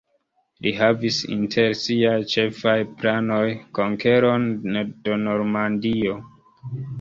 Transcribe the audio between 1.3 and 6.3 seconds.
inter siaj ĉefaj planoj konkeron de Normandio.